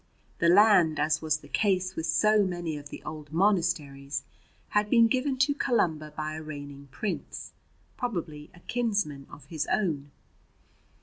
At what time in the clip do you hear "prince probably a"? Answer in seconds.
6.89-8.61